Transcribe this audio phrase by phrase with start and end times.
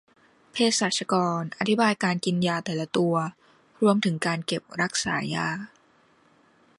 [0.51, 3.15] เภสัชกรอธิบายการกินยาแต่ละตัว
[3.81, 5.47] รวมถึงการเก็บรักษายา